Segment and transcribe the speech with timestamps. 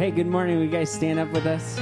[0.00, 0.56] Hey, good morning.
[0.56, 1.78] Will you guys stand up with us?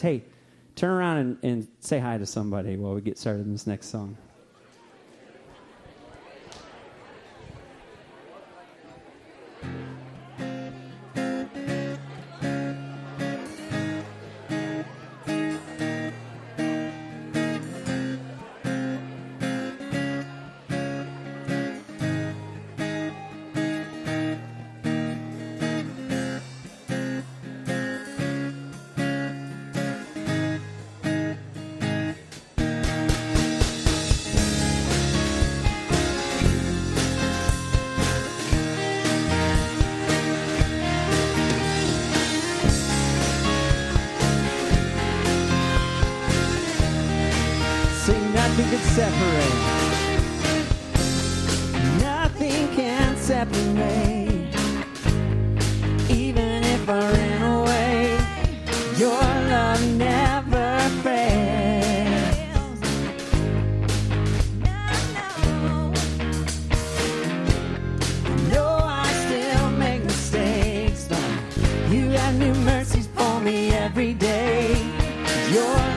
[0.00, 0.24] hey,
[0.76, 3.88] turn around and, and say hi to somebody while we get started in this next
[3.88, 4.16] song.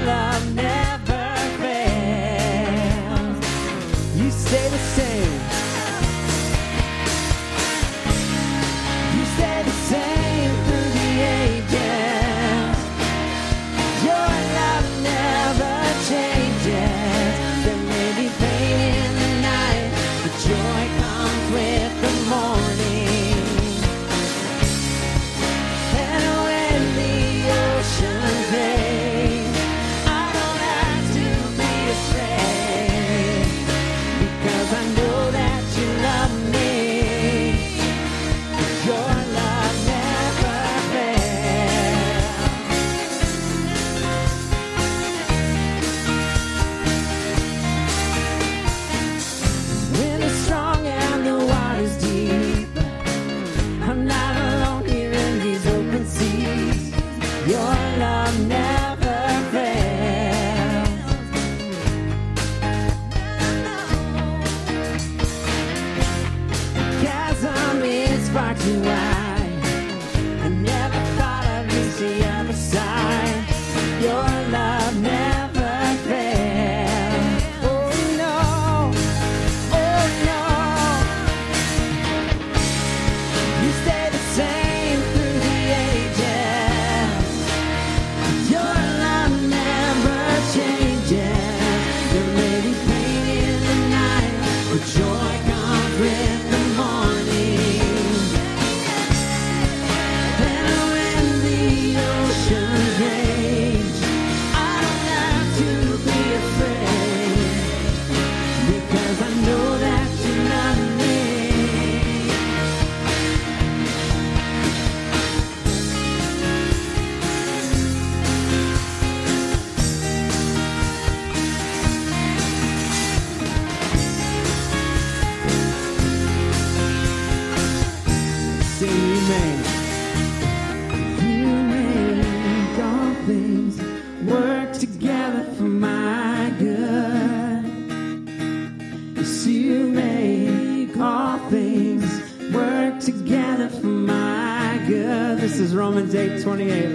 [0.06, 0.77] Love never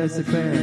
[0.02, 0.10] 28.
[0.18, 0.61] Let's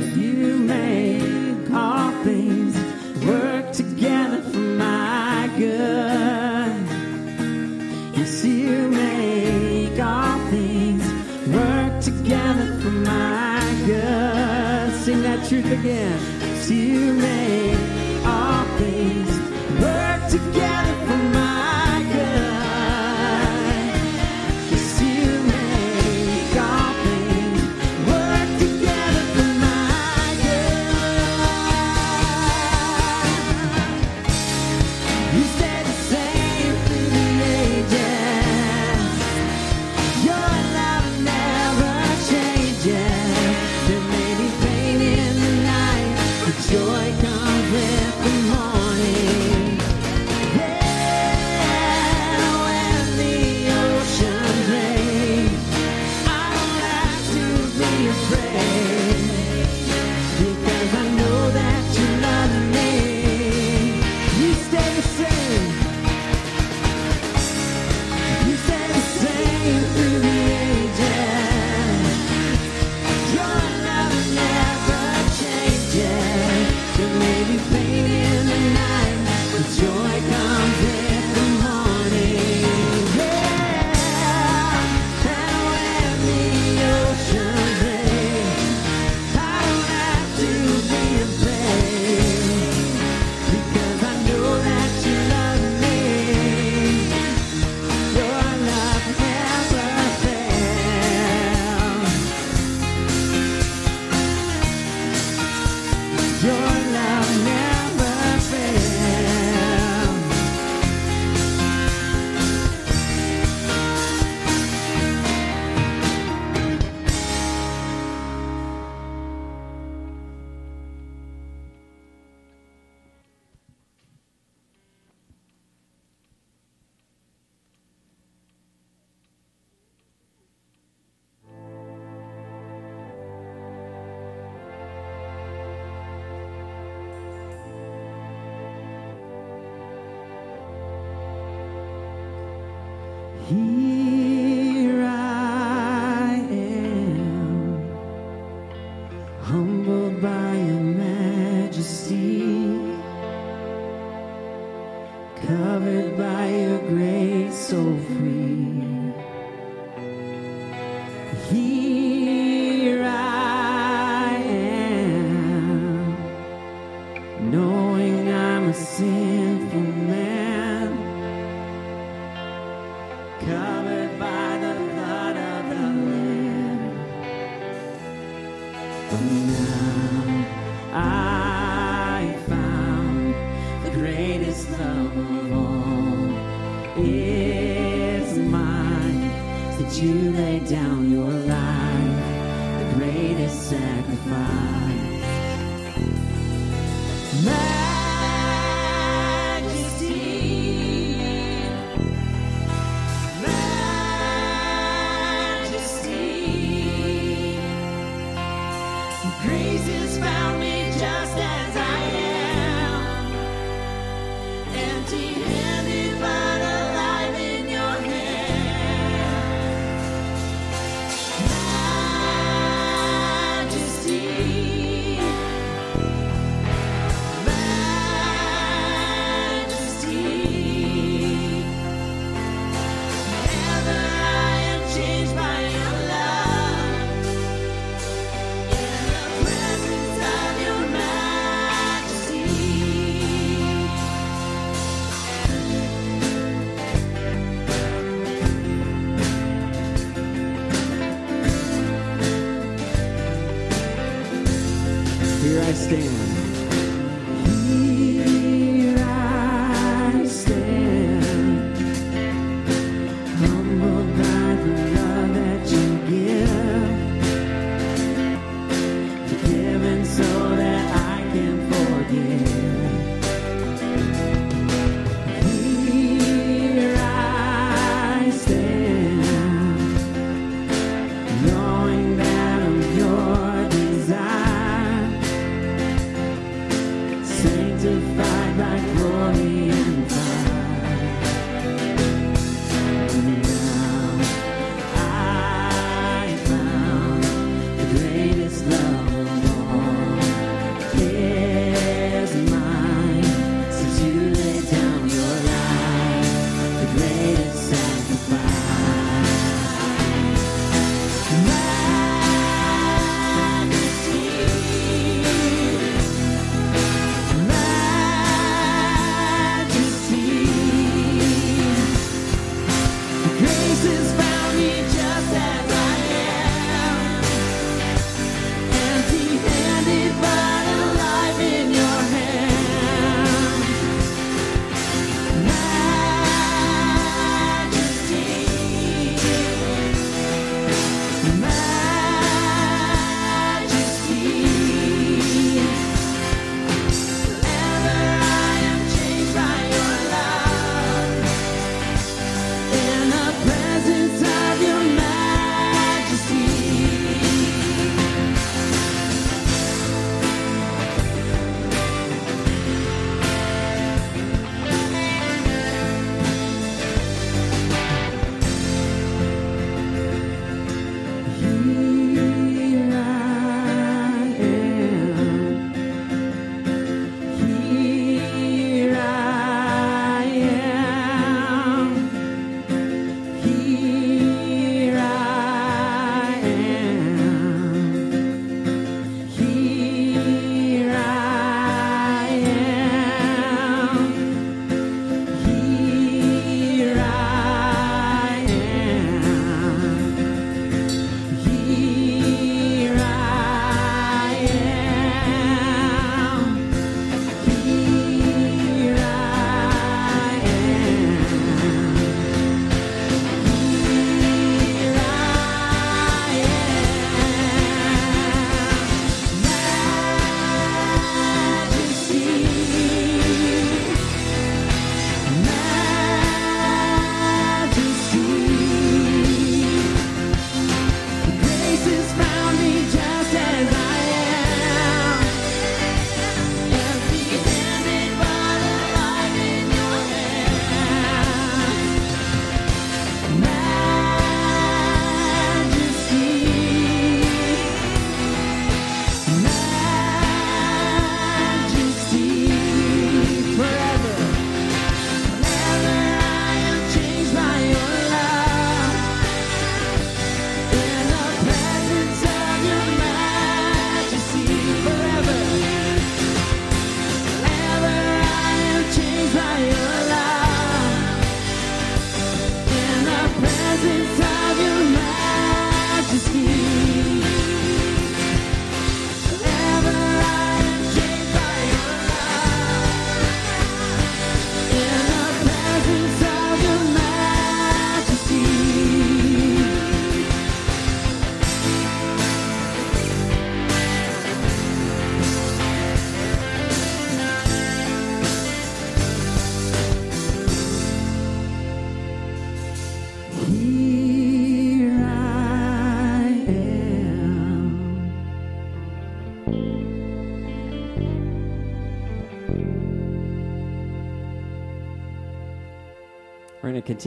[209.78, 210.79] has found me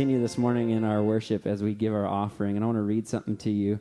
[0.03, 2.57] continue this morning in our worship as we give our offering.
[2.57, 3.79] And I want to read something to you.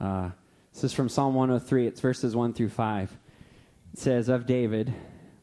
[0.00, 0.30] Uh,
[0.72, 1.84] this is from Psalm 103.
[1.84, 3.10] It's verses 1 through 5.
[3.92, 4.94] It says, Of David,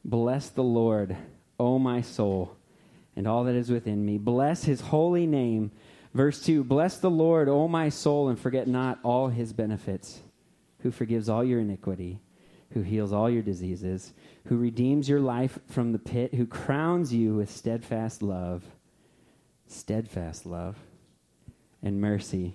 [0.06, 1.18] bless the Lord,
[1.60, 2.56] O my soul,
[3.18, 4.18] and all that is within me.
[4.18, 5.72] Bless his holy name.
[6.14, 10.22] Verse 2 Bless the Lord, O my soul, and forget not all his benefits,
[10.80, 12.22] who forgives all your iniquity,
[12.72, 14.14] who heals all your diseases,
[14.46, 18.64] who redeems your life from the pit, who crowns you with steadfast love
[19.68, 20.78] steadfast love
[21.82, 22.54] and mercy,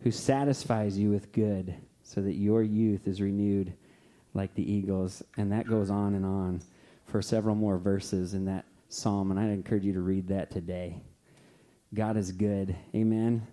[0.00, 3.72] who satisfies you with good so that your youth is renewed
[4.34, 5.22] like the eagles.
[5.36, 6.62] And that goes on and on
[7.06, 9.30] for several more verses in that psalm.
[9.30, 11.00] And I'd encourage you to read that today.
[11.94, 12.76] God is good.
[12.94, 13.46] Amen.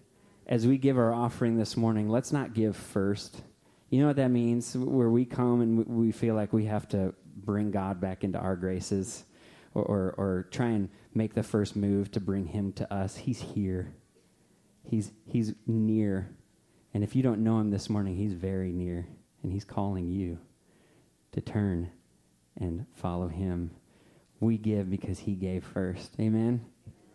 [0.48, 3.42] As we give our offering this morning, let's not give first.
[3.90, 4.76] You know what that means?
[4.76, 8.56] Where we come and we feel like we have to bring God back into our
[8.56, 9.24] graces
[9.76, 13.18] or, or, or try and make the first move to bring him to us.
[13.18, 13.94] He's here.
[14.84, 16.32] He's, he's near.
[16.94, 19.06] And if you don't know him this morning, he's very near.
[19.44, 20.40] And he's calling you
[21.34, 21.92] to turn
[22.58, 23.72] and follow him.
[24.40, 26.14] We give because he gave first.
[26.20, 26.66] Amen?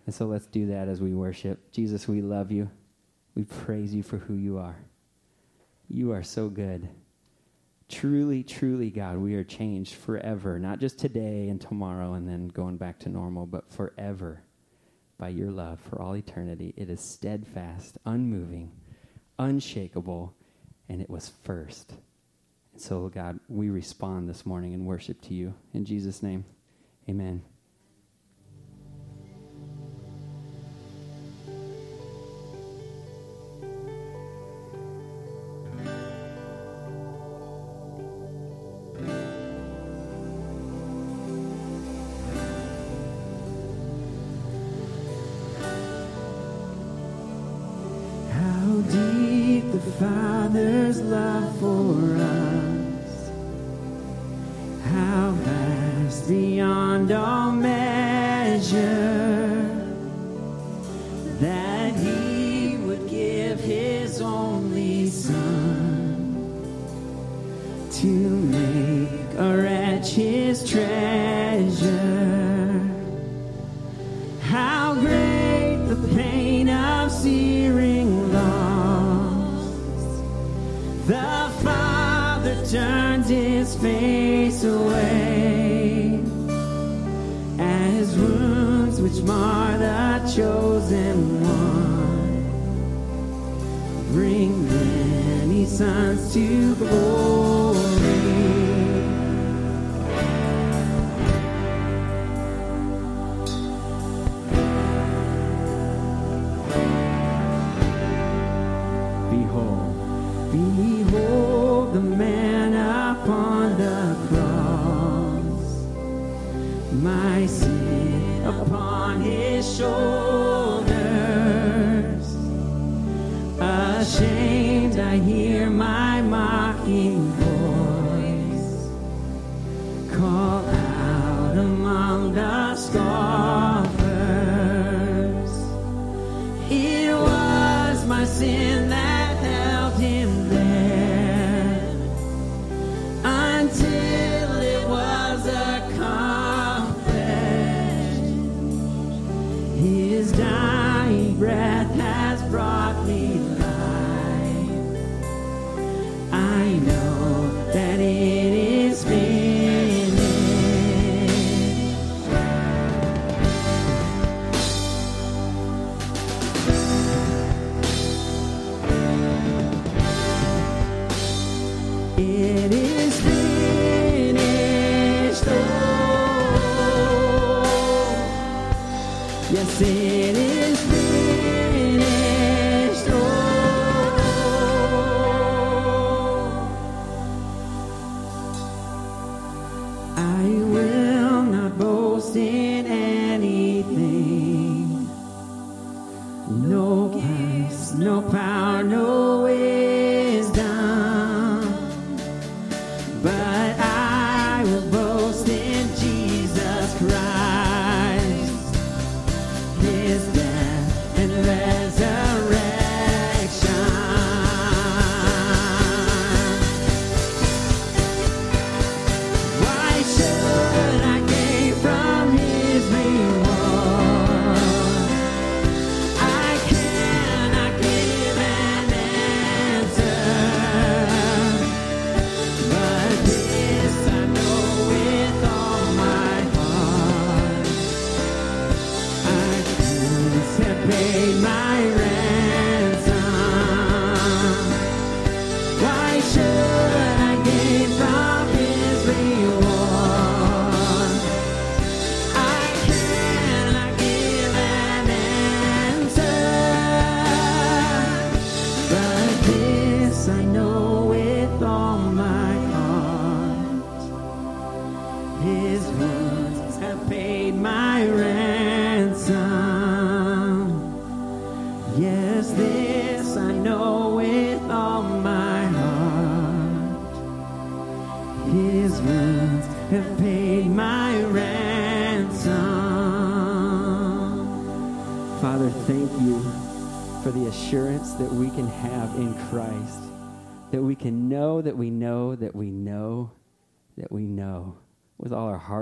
[0.07, 1.73] And so let's do that as we worship.
[1.73, 2.71] Jesus, we love you.
[3.35, 4.77] We praise you for who you are.
[5.89, 6.89] You are so good.
[7.91, 12.77] Truly, truly, God, we are changed forever, not just today and tomorrow and then going
[12.77, 14.45] back to normal, but forever
[15.19, 16.73] by your love for all eternity.
[16.77, 18.71] It is steadfast, unmoving,
[19.41, 20.35] unshakable,
[20.89, 21.95] and it was first.
[22.73, 25.55] And so, God, we respond this morning in worship to you.
[25.75, 26.45] In Jesus' name,
[27.09, 27.43] amen.
[95.81, 96.91] Sons to glory.
[96.91, 97.60] Behold,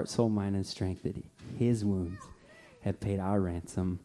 [0.09, 1.17] soul, mind, and strength that
[1.59, 2.21] His wounds
[2.83, 4.01] have paid our ransom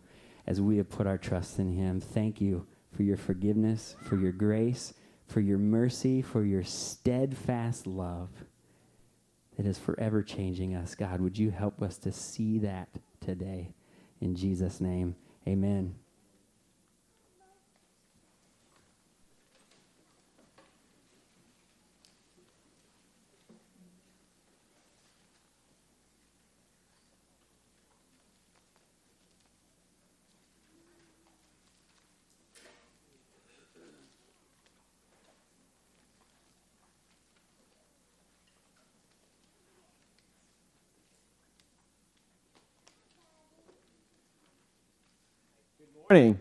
[0.46, 2.00] as we have put our trust in Him.
[2.00, 4.94] Thank you for your forgiveness, for your grace,
[5.28, 8.30] for your mercy, for your steadfast love
[9.58, 10.96] that is forever changing us.
[10.96, 12.90] God, would you help us to see that
[13.22, 13.72] today?
[14.22, 15.16] In Jesus' name,
[15.48, 15.96] amen.
[46.10, 46.38] Morning.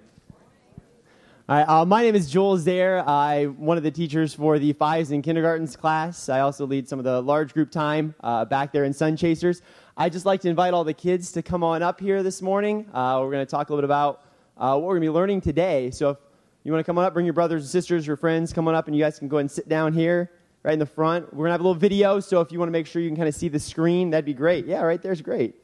[1.48, 3.09] All right, uh, my name is Joel Zare.
[3.09, 6.29] I'm one of the teachers for the fives and kindergartens class.
[6.29, 9.62] I also lead some of the large group time uh, back there in Sun Chasers.
[9.96, 12.88] I'd just like to invite all the kids to come on up here this morning.
[12.92, 14.25] Uh, we're going to talk a little bit about
[14.59, 15.92] uh, what we're going to be learning today.
[15.92, 16.18] So if
[16.64, 18.75] you want to come on up, bring your brothers and sisters, your friends, come on
[18.75, 20.33] up, and you guys can go and sit down here
[20.64, 21.33] right in the front.
[21.33, 23.09] We're going to have a little video, so if you want to make sure you
[23.09, 24.66] can kind of see the screen, that'd be great.
[24.66, 25.62] Yeah, right there's great.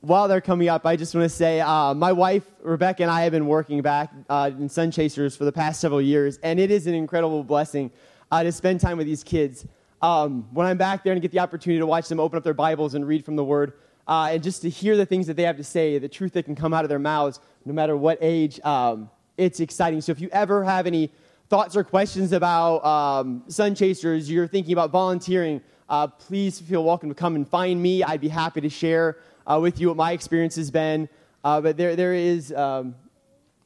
[0.00, 3.22] While they're coming up, I just want to say uh, my wife, Rebecca, and I
[3.22, 6.70] have been working back uh, in Sun Chasers for the past several years, and it
[6.70, 7.90] is an incredible blessing
[8.30, 9.66] uh, to spend time with these kids.
[10.00, 12.54] Um, when I'm back there and get the opportunity to watch them open up their
[12.54, 13.72] Bibles and read from the Word,
[14.06, 16.44] uh, and just to hear the things that they have to say, the truth that
[16.44, 20.00] can come out of their mouths, no matter what age, um, it's exciting.
[20.00, 21.10] So if you ever have any
[21.48, 27.08] thoughts or questions about um, Sun Chasers, you're thinking about volunteering, uh, please feel welcome
[27.08, 28.04] to come and find me.
[28.04, 29.16] I'd be happy to share
[29.48, 31.08] uh, with you what my experience has been.
[31.42, 32.94] Uh, but there, there is um,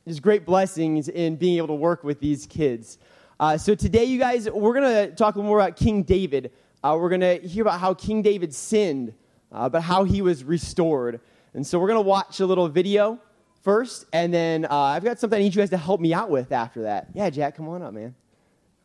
[0.04, 2.98] there's great blessings in being able to work with these kids.
[3.38, 6.52] Uh, so today, you guys, we're going to talk a little more about King David.
[6.82, 9.12] Uh, we're going to hear about how King David sinned,
[9.52, 11.20] uh, but how he was restored.
[11.54, 13.18] And so we're going to watch a little video
[13.62, 16.30] first, and then uh, I've got something I need you guys to help me out
[16.30, 17.08] with after that.
[17.14, 18.14] Yeah, Jack, come on up, man.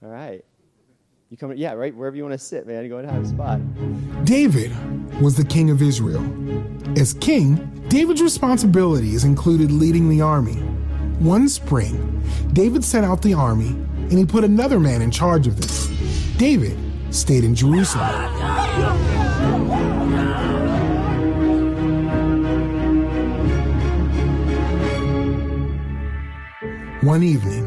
[0.04, 0.44] All right.
[1.30, 2.84] You come, yeah, right, wherever you want to sit, man.
[2.84, 3.60] You Go and have a spot.
[4.24, 4.72] David
[5.22, 6.24] was the king of Israel.
[6.98, 7.56] As king,
[7.90, 10.56] David's responsibilities included leading the army.
[11.20, 15.60] One spring, David sent out the army and he put another man in charge of
[15.60, 15.88] this.
[16.38, 16.78] David
[17.14, 18.08] stayed in Jerusalem.
[27.02, 27.67] One evening,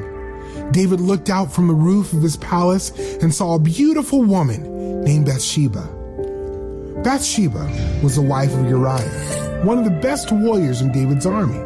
[0.73, 2.91] David looked out from the roof of his palace
[3.23, 5.89] and saw a beautiful woman named Bathsheba.
[7.03, 11.59] Bathsheba was the wife of Uriah, one of the best warriors in David's army.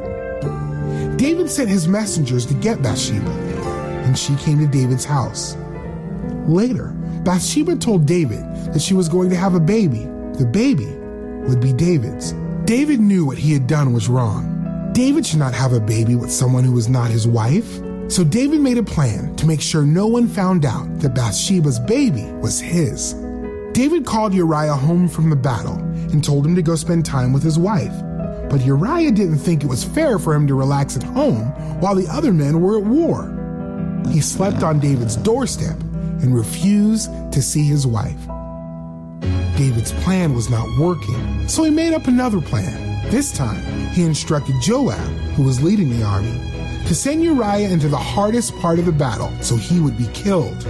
[1.16, 3.30] David sent his messengers to get Bathsheba,
[4.04, 5.56] and she came to David's house.
[6.46, 6.88] Later,
[7.24, 10.04] Bathsheba told David that she was going to have a baby.
[10.38, 10.86] The baby
[11.48, 12.32] would be David's.
[12.64, 14.90] David knew what he had done was wrong.
[14.92, 17.80] David should not have a baby with someone who was not his wife.
[18.08, 22.24] So David made a plan to make sure no one found out that Bathsheba's baby
[22.40, 23.14] was his.
[23.72, 25.78] David called Uriah home from the battle
[26.12, 27.94] and told him to go spend time with his wife.
[28.50, 31.46] But Uriah didn't think it was fair for him to relax at home
[31.80, 33.30] while the other men were at war.
[34.12, 35.80] He slept on David's doorstep
[36.22, 38.28] and refused to see his wife.
[39.56, 43.10] David's plan was not working, so he made up another plan.
[43.10, 44.98] This time, he instructed Joab,
[45.36, 46.38] who was leading the army,
[46.86, 50.60] to send Uriah into the hardest part of the battle so he would be killed.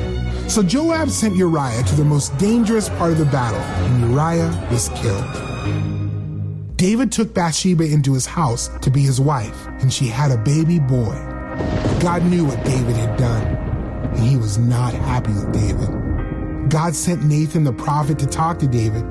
[0.48, 4.88] So Joab sent Uriah to the most dangerous part of the battle, and Uriah was
[4.90, 6.76] killed.
[6.76, 10.78] David took Bathsheba into his house to be his wife, and she had a baby
[10.78, 11.14] boy.
[12.00, 16.68] God knew what David had done, and he was not happy with David.
[16.70, 19.04] God sent Nathan the prophet to talk to David.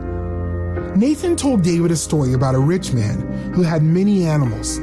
[0.95, 3.21] Nathan told David a story about a rich man
[3.53, 4.79] who had many animals.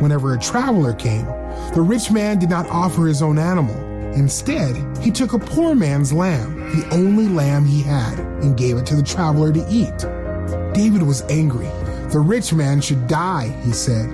[0.00, 1.26] Whenever a traveler came,
[1.74, 3.76] the rich man did not offer his own animal.
[4.14, 8.84] Instead, he took a poor man's lamb, the only lamb he had, and gave it
[8.86, 9.96] to the traveler to eat.
[10.74, 11.68] David was angry.
[12.10, 14.10] The rich man should die, he said.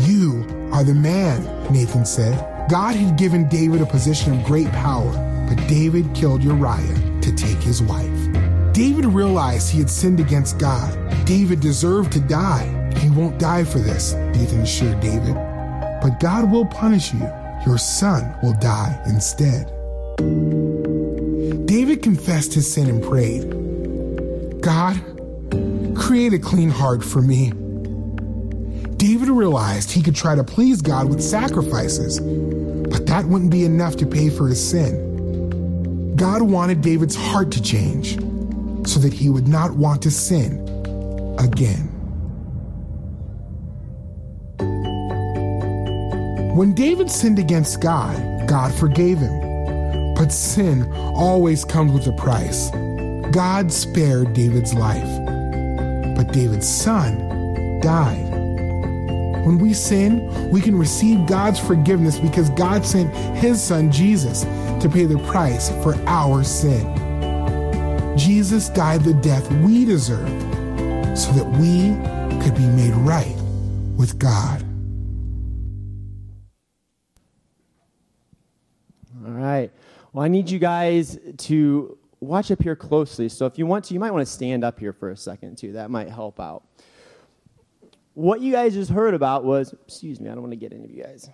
[0.00, 2.68] You are the man, Nathan said.
[2.70, 5.12] God had given David a position of great power,
[5.48, 8.72] but David killed Uriah to take his wife.
[8.72, 10.96] David realized he had sinned against God.
[11.26, 12.90] David deserved to die.
[12.96, 15.51] He won't die for this, Nathan assured David.
[16.02, 17.20] But God will punish you.
[17.64, 19.66] Your son will die instead.
[21.66, 23.50] David confessed his sin and prayed
[24.60, 25.00] God,
[25.96, 27.52] create a clean heart for me.
[28.96, 33.96] David realized he could try to please God with sacrifices, but that wouldn't be enough
[33.96, 36.14] to pay for his sin.
[36.16, 38.16] God wanted David's heart to change
[38.88, 40.58] so that he would not want to sin
[41.38, 41.91] again.
[46.54, 50.14] When David sinned against God, God forgave him.
[50.14, 52.68] But sin always comes with a price.
[53.32, 55.08] God spared David's life,
[56.14, 58.30] but David's son died.
[59.46, 64.42] When we sin, we can receive God's forgiveness because God sent his son Jesus
[64.82, 66.86] to pay the price for our sin.
[68.18, 70.28] Jesus died the death we deserve
[71.18, 71.96] so that we
[72.44, 73.36] could be made right
[73.96, 74.62] with God.
[80.12, 83.28] Well, I need you guys to watch up here closely.
[83.28, 85.56] So if you want to, you might want to stand up here for a second,
[85.56, 85.72] too.
[85.72, 86.64] That might help out.
[88.14, 90.84] What you guys just heard about was, excuse me, I don't want to get any
[90.84, 91.30] of you guys,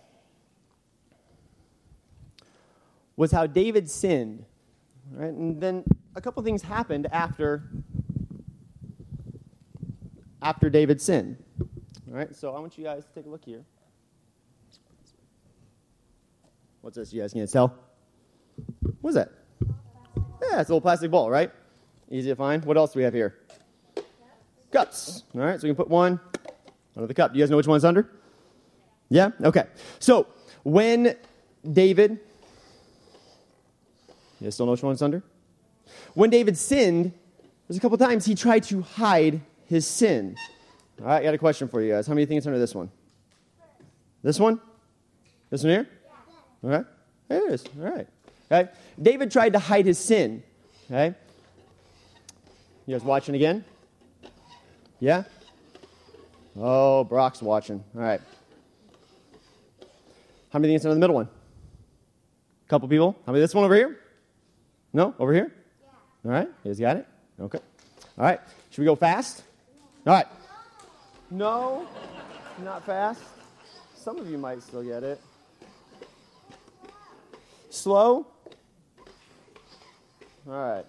[3.16, 4.44] was how David sinned.
[5.10, 5.32] Right?
[5.32, 7.64] And then a couple things happened after
[10.40, 11.36] after David sinned.
[11.60, 13.64] All right, so I want you guys to take a look here.
[16.80, 17.12] What's this?
[17.12, 17.87] You guys can't tell?
[19.00, 19.30] What is that?
[20.42, 21.50] Yeah, it's a little plastic ball, right?
[22.10, 22.64] Easy to find.
[22.64, 23.38] What else do we have here?
[24.70, 25.24] Cups.
[25.34, 26.20] All right, so we can put one
[26.96, 27.32] under the cup.
[27.32, 28.10] Do you guys know which one's under?
[29.08, 29.30] Yeah?
[29.42, 29.64] Okay.
[29.98, 30.26] So
[30.62, 31.16] when
[31.72, 32.18] David,
[34.40, 35.22] you guys still know which one's under?
[36.14, 37.12] When David sinned,
[37.66, 40.36] there's a couple times he tried to hide his sin.
[41.00, 42.06] All right, I got a question for you guys.
[42.06, 42.90] How many think it's under this one?
[44.22, 44.60] This one?
[45.50, 45.88] This one here?
[46.62, 46.84] Right.
[47.28, 47.64] There it is.
[47.78, 48.08] All right.
[48.50, 48.70] Okay.
[49.00, 50.42] David tried to hide his sin.
[50.90, 51.14] Okay.
[52.86, 53.64] You guys watching again?
[55.00, 55.24] Yeah?
[56.58, 57.84] Oh, Brock's watching.
[57.94, 58.20] All right.
[60.50, 61.28] How many think it's under the middle one?
[61.28, 63.16] A couple people.
[63.26, 63.98] How many this one over here?
[64.92, 65.14] No?
[65.18, 65.52] Over here?
[66.24, 66.48] All right.
[66.64, 67.06] You guys got it?
[67.38, 67.58] Okay.
[68.16, 68.40] All right.
[68.70, 69.42] Should we go fast?
[70.06, 70.26] All right.
[71.30, 71.86] No,
[72.64, 73.20] not fast.
[73.94, 75.20] Some of you might still get it.
[77.70, 78.26] Slow?
[80.48, 80.84] All right.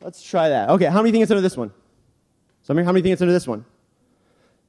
[0.00, 0.70] Let's try that.
[0.70, 1.72] Okay, how many think it's under this one?
[2.62, 3.64] Some of you, how many think it's under this one?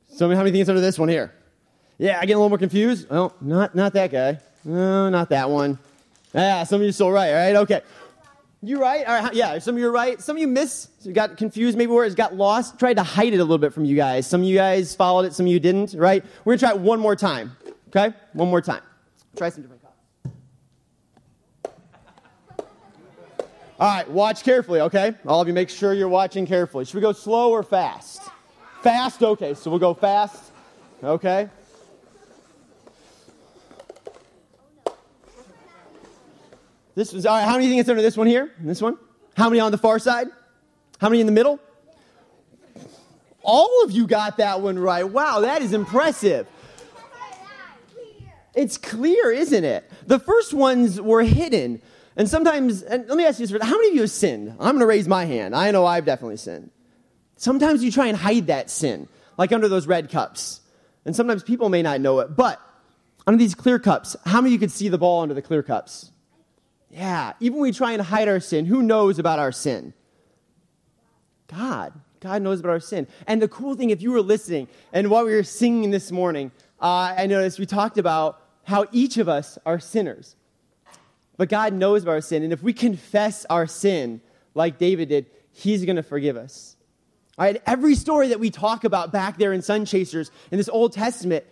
[0.09, 1.33] Some of you, how many think it's under this one here?
[1.97, 3.07] Yeah, I get a little more confused.
[3.09, 4.39] Oh, not, not that guy.
[4.65, 5.77] No, not that one.
[6.33, 7.55] Yeah, some of you still right, all right?
[7.57, 7.81] Okay.
[8.61, 9.05] You right?
[9.05, 10.21] All right, yeah, some of you are right.
[10.21, 12.79] Some of you miss, got confused maybe where it got lost.
[12.79, 14.25] Tried to hide it a little bit from you guys.
[14.25, 16.23] Some of you guys followed it, some of you didn't, right?
[16.45, 17.55] We're going to try it one more time,
[17.89, 18.15] okay?
[18.31, 18.81] One more time.
[19.35, 19.93] Try some different cups.
[23.83, 25.13] All right, watch carefully, okay?
[25.27, 26.85] All of you make sure you're watching carefully.
[26.85, 28.21] Should we go slow or fast?
[28.81, 30.53] Fast, okay, so we'll go fast,
[31.03, 31.49] okay?
[36.95, 38.53] This was, all right, how many think it's under this one here?
[38.57, 38.97] This one?
[39.35, 40.27] How many on the far side?
[40.99, 41.59] How many in the middle?
[43.41, 45.03] All of you got that one right.
[45.03, 46.47] Wow, that is impressive.
[48.55, 49.91] It's clear, isn't it?
[50.07, 51.81] The first ones were hidden.
[52.15, 54.51] And sometimes, and let me ask you this, how many of you have sinned?
[54.51, 55.55] I'm going to raise my hand.
[55.55, 56.69] I know I've definitely sinned.
[57.37, 60.61] Sometimes you try and hide that sin, like under those red cups.
[61.05, 62.35] And sometimes people may not know it.
[62.35, 62.61] But
[63.25, 65.63] under these clear cups, how many of you could see the ball under the clear
[65.63, 66.11] cups?
[66.89, 69.93] Yeah, even when we try and hide our sin, who knows about our sin?
[71.47, 71.93] God.
[72.19, 73.07] God knows about our sin.
[73.27, 76.51] And the cool thing, if you were listening, and while we were singing this morning,
[76.79, 80.35] uh, I noticed we talked about how each of us are sinners.
[81.37, 82.43] But God knows about our sin.
[82.43, 84.21] And if we confess our sin
[84.53, 86.75] like David did, He's going to forgive us.
[87.37, 90.69] All right, every story that we talk about back there in Sun Chasers in this
[90.69, 91.45] Old Testament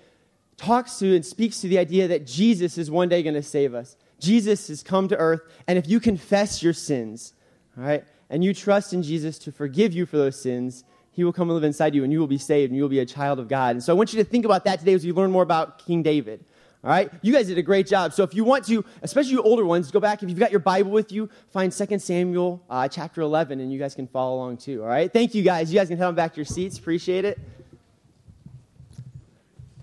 [0.58, 3.74] talks to and speaks to the idea that Jesus is one day going to save
[3.74, 3.96] us.
[4.20, 7.34] Jesus has come to earth, and if you confess your sins,
[7.76, 11.34] all right, and you trust in Jesus to forgive you for those sins, he will
[11.34, 13.06] come and live inside you and you will be saved and you will be a
[13.06, 13.76] child of God.
[13.76, 15.86] And so I want you to think about that today as you learn more about
[15.86, 16.46] King David.
[16.84, 17.12] All right?
[17.22, 18.12] You guys did a great job.
[18.12, 20.24] So if you want to, especially you older ones, go back.
[20.24, 23.78] If you've got your Bible with you, find 2 Samuel uh, chapter 11 and you
[23.78, 24.82] guys can follow along too.
[24.82, 25.12] All right?
[25.12, 25.72] Thank you guys.
[25.72, 26.80] You guys can head on back to your seats.
[26.80, 27.40] Appreciate it.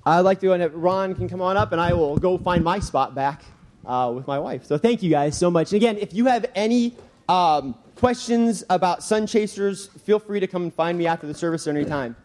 [0.05, 2.65] I'd like to go and Ron can come on up and I will go find
[2.65, 3.45] my spot back
[3.87, 4.65] uh, with my wife.
[4.65, 5.73] So thank you guys so much.
[5.73, 6.97] And again, if you have any
[7.29, 11.69] um, questions about Sun Chasers, feel free to come and find me after the service
[11.69, 12.17] at any time.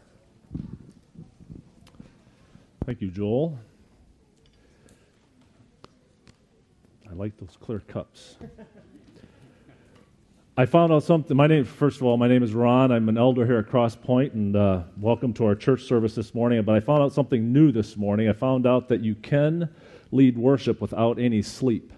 [2.86, 3.60] Thank you, Joel.
[7.14, 8.38] I like those clear cups.
[10.58, 11.38] I found out something.
[11.38, 12.92] My name, first of all, my name is Ron.
[12.92, 16.34] I'm an elder here at Cross Point, and uh, welcome to our church service this
[16.34, 16.64] morning.
[16.64, 18.30] But I found out something new this morning.
[18.30, 19.70] I found out that you can
[20.12, 21.94] lead worship without any sleep.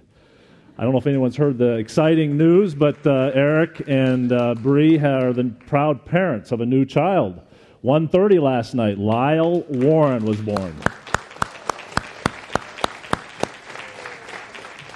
[0.78, 5.00] I don't know if anyone's heard the exciting news, but uh, Eric and uh, Bree
[5.00, 7.40] are the proud parents of a new child.
[7.86, 10.76] 1:30 last night, Lyle Warren was born.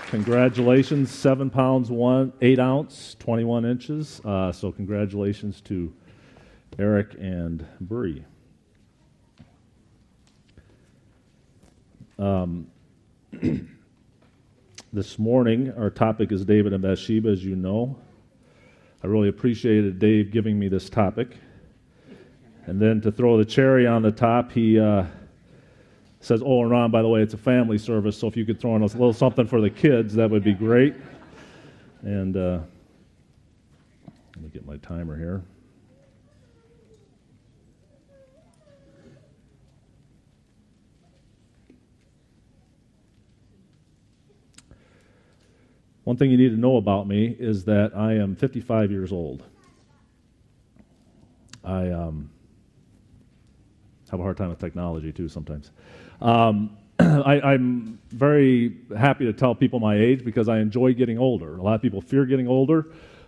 [0.10, 4.20] Congratulations, seven pounds, one, eight ounce, 21 inches.
[4.26, 5.94] Uh, so, congratulations to
[6.80, 8.26] Eric and Bree.
[12.18, 12.66] Um,
[14.92, 17.96] this morning, our topic is David and Bathsheba, as you know.
[19.04, 21.38] I really appreciated Dave giving me this topic.
[22.66, 24.80] And then to throw the cherry on the top, he.
[24.80, 25.06] Uh,
[26.22, 28.60] says, Oh, and Ron, by the way, it's a family service, so if you could
[28.60, 30.96] throw in a little something for the kids, that would be great.
[32.02, 32.60] And uh,
[34.36, 35.44] let me get my timer here.
[46.04, 49.44] One thing you need to know about me is that I am 55 years old.
[51.64, 52.32] I um,
[54.10, 55.70] have a hard time with technology too sometimes.
[56.22, 61.58] Um, I, am very happy to tell people my age because I enjoy getting older.
[61.58, 62.88] A lot of people fear getting older,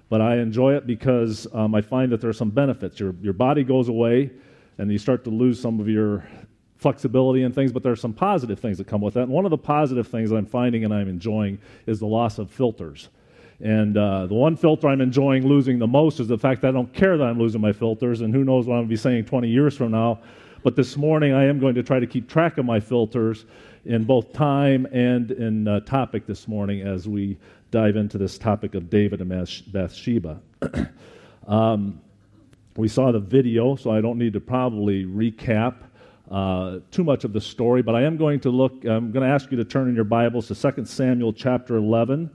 [0.09, 2.99] but I enjoy it because um, I find that there are some benefits.
[2.99, 4.29] Your, your body goes away
[4.77, 6.25] and you start to lose some of your
[6.77, 9.23] flexibility and things, but there are some positive things that come with that.
[9.23, 12.39] And one of the positive things that I'm finding and I'm enjoying is the loss
[12.39, 13.07] of filters.
[13.61, 16.71] And uh, the one filter I'm enjoying losing the most is the fact that I
[16.71, 18.97] don't care that I'm losing my filters, and who knows what I'm going to be
[18.97, 20.19] saying 20 years from now
[20.63, 23.45] but this morning, I am going to try to keep track of my filters
[23.85, 27.37] in both time and in uh, topic this morning as we
[27.71, 29.29] dive into this topic of David and
[29.71, 30.39] Bathsheba.
[31.47, 31.99] um,
[32.75, 35.75] we saw the video, so I don't need to probably recap
[36.29, 39.33] uh, too much of the story, but I am going to look, I'm going to
[39.33, 42.29] ask you to turn in your Bibles to 2 Samuel chapter 11.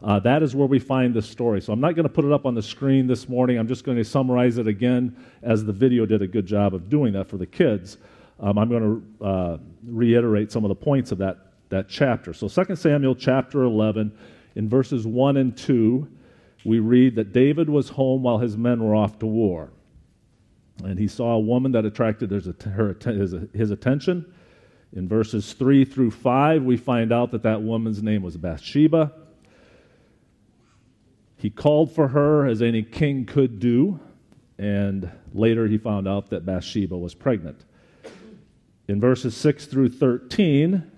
[0.00, 1.60] Uh, that is where we find this story.
[1.60, 3.58] So I'm not going to put it up on the screen this morning.
[3.58, 6.88] I'm just going to summarize it again, as the video did a good job of
[6.88, 7.98] doing that for the kids.
[8.38, 11.38] Um, I'm going to uh, reiterate some of the points of that,
[11.70, 12.32] that chapter.
[12.32, 14.16] So 2 Samuel chapter 11,
[14.54, 16.08] in verses 1 and 2,
[16.64, 19.70] we read that David was home while his men were off to war.
[20.84, 24.32] And he saw a woman that attracted his, her, his, his attention.
[24.92, 29.12] In verses 3 through 5, we find out that that woman's name was Bathsheba.
[31.38, 34.00] He called for her as any king could do,
[34.58, 37.64] and later he found out that Bathsheba was pregnant.
[38.88, 40.90] In verses 6 through 13,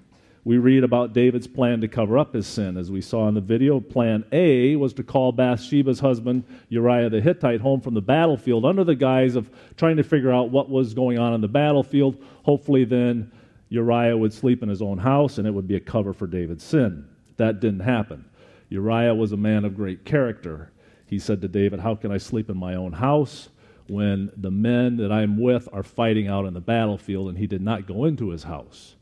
[0.44, 2.78] we read about David's plan to cover up his sin.
[2.78, 7.20] As we saw in the video, plan A was to call Bathsheba's husband, Uriah the
[7.20, 10.94] Hittite, home from the battlefield under the guise of trying to figure out what was
[10.94, 12.16] going on in the battlefield.
[12.44, 13.30] Hopefully, then
[13.68, 16.64] Uriah would sleep in his own house and it would be a cover for David's
[16.64, 17.06] sin.
[17.36, 18.24] That didn't happen.
[18.70, 20.72] Uriah was a man of great character.
[21.06, 23.50] He said to David, How can I sleep in my own house
[23.88, 27.28] when the men that I'm with are fighting out in the battlefield?
[27.28, 28.94] And he did not go into his house.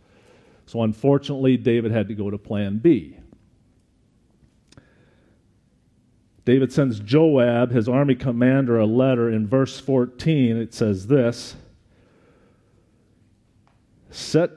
[0.66, 3.18] So unfortunately, David had to go to plan B.
[6.46, 9.30] David sends Joab, his army commander, a letter.
[9.30, 11.56] In verse 14, it says this
[14.10, 14.50] Set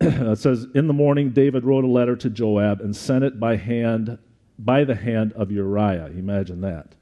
[0.00, 3.40] it uh, says, In the morning, David wrote a letter to Joab and sent it
[3.40, 4.18] by hand
[4.58, 6.06] by the hand of Uriah.
[6.06, 6.94] Imagine that.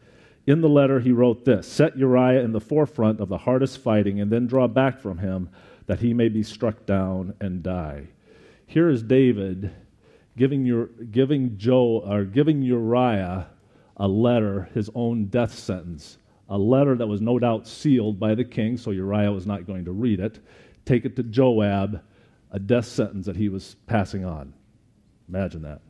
[0.47, 4.21] In the letter, he wrote this Set Uriah in the forefront of the hardest fighting,
[4.21, 5.51] and then draw back from him,
[5.87, 8.09] that he may be struck down and die.
[8.67, 9.71] Here is David
[10.37, 13.49] giving, your, giving, Joe, or giving Uriah
[13.97, 18.45] a letter, his own death sentence, a letter that was no doubt sealed by the
[18.45, 20.41] king, so Uriah was not going to read it.
[20.85, 22.03] Take it to Joab,
[22.51, 24.55] a death sentence that he was passing on.
[25.29, 25.81] Imagine that.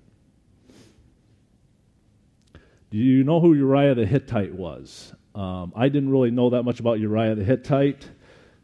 [2.92, 5.14] Do you know who Uriah the Hittite was?
[5.34, 8.06] Um, I didn't really know that much about Uriah the Hittite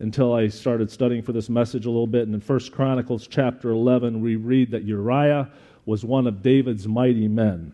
[0.00, 2.26] until I started studying for this message a little bit.
[2.26, 5.50] And in 1 Chronicles chapter 11, we read that Uriah
[5.86, 7.72] was one of David's mighty men.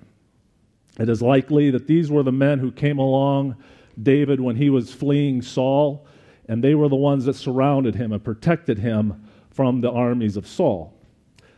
[0.97, 3.57] It is likely that these were the men who came along
[4.01, 6.07] David when he was fleeing Saul,
[6.47, 10.47] and they were the ones that surrounded him and protected him from the armies of
[10.47, 10.95] Saul.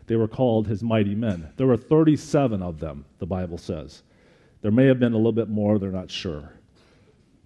[0.06, 1.50] They were called his mighty men.
[1.58, 4.02] There were 37 of them, the Bible says.
[4.66, 6.52] There may have been a little bit more, they're not sure.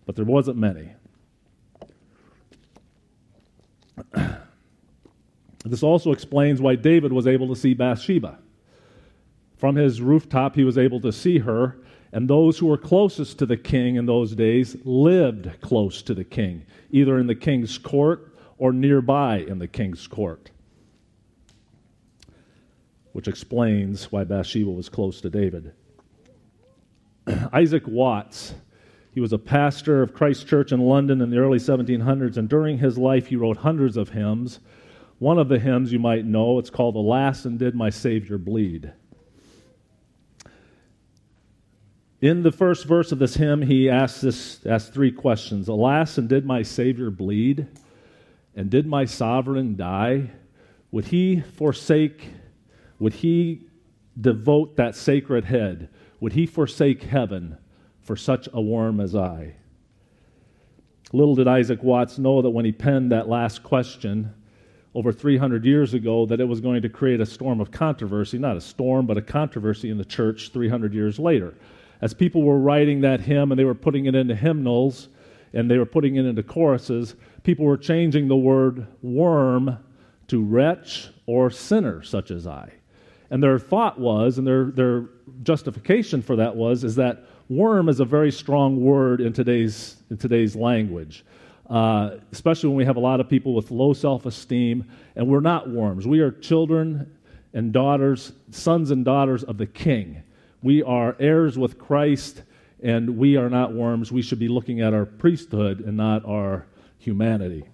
[0.06, 0.88] But there wasn't many.
[5.66, 8.38] this also explains why David was able to see Bathsheba.
[9.58, 11.76] From his rooftop, he was able to see her,
[12.10, 16.24] and those who were closest to the king in those days lived close to the
[16.24, 20.50] king, either in the king's court or nearby in the king's court.
[23.12, 25.74] Which explains why Bathsheba was close to David.
[27.52, 28.54] Isaac Watts,
[29.12, 32.78] he was a pastor of Christ Church in London in the early 1700s, and during
[32.78, 34.60] his life he wrote hundreds of hymns.
[35.18, 38.92] One of the hymns you might know, it's called Alas and Did My Savior Bleed.
[42.20, 46.28] In the first verse of this hymn, he asks, this, asks three questions Alas, and
[46.28, 47.66] did my Savior bleed?
[48.54, 50.30] And did my sovereign die?
[50.90, 52.28] Would he forsake,
[52.98, 53.68] would he
[54.20, 55.88] devote that sacred head?
[56.20, 57.58] Would he forsake heaven
[58.00, 59.56] for such a worm as I?
[61.12, 64.32] Little did Isaac Watts know that when he penned that last question
[64.94, 68.56] over 300 years ago, that it was going to create a storm of controversy, not
[68.56, 71.54] a storm, but a controversy in the church 300 years later
[72.00, 75.08] as people were writing that hymn and they were putting it into hymnals
[75.52, 79.76] and they were putting it into choruses, people were changing the word worm
[80.28, 82.72] to wretch or sinner such as I.
[83.30, 85.04] And their thought was, and their, their
[85.42, 90.16] justification for that was, is that worm is a very strong word in today's, in
[90.16, 91.24] today's language.
[91.68, 95.40] Uh, especially when we have a lot of people with low self esteem, and we're
[95.40, 96.04] not worms.
[96.06, 97.16] We are children
[97.52, 100.22] and daughters, sons and daughters of the King.
[100.62, 102.42] We are heirs with Christ,
[102.82, 104.10] and we are not worms.
[104.10, 106.66] We should be looking at our priesthood and not our
[106.98, 107.64] humanity.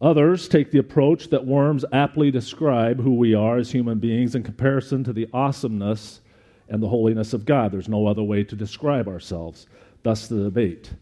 [0.00, 4.42] Others take the approach that worms aptly describe who we are as human beings in
[4.42, 6.20] comparison to the awesomeness
[6.68, 7.70] and the holiness of God.
[7.70, 9.66] There's no other way to describe ourselves.
[10.02, 10.92] Thus, the debate.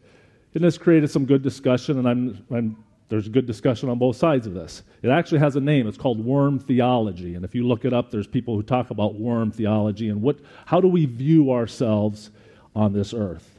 [0.55, 4.47] And this created some good discussion, and I'm, I'm there's good discussion on both sides
[4.47, 4.83] of this.
[5.03, 5.87] It actually has a name.
[5.87, 7.37] It's called worm theology.
[7.37, 10.39] And if you look it up, there's people who talk about worm theology and what,
[10.67, 12.31] how do we view ourselves
[12.77, 13.59] on this earth.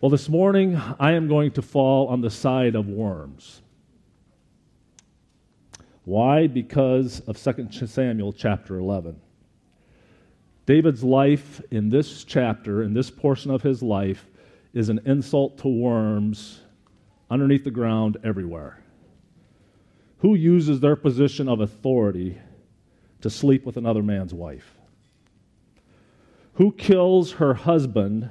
[0.00, 3.62] Well, this morning, I am going to fall on the side of worms.
[6.04, 6.46] Why?
[6.48, 9.20] Because of 2 Samuel chapter 11.
[10.66, 14.26] David's life in this chapter, in this portion of his life,
[14.72, 16.60] is an insult to worms
[17.30, 18.82] underneath the ground everywhere.
[20.18, 22.38] Who uses their position of authority
[23.20, 24.76] to sleep with another man's wife?
[26.54, 28.30] Who kills her husband,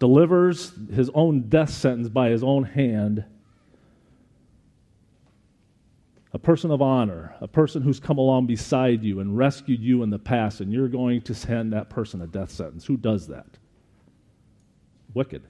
[0.00, 3.24] delivers his own death sentence by his own hand?
[6.34, 10.10] A person of honor, a person who's come along beside you and rescued you in
[10.10, 12.86] the past, and you're going to send that person a death sentence.
[12.86, 13.46] Who does that?
[15.12, 15.42] Wicked.